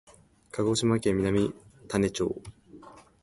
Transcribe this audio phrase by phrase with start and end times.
[0.51, 1.53] 鹿児島県南
[1.87, 2.41] 種子町